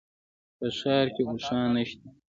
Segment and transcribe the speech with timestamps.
[0.57, 2.07] په ښار کي اوښان نشته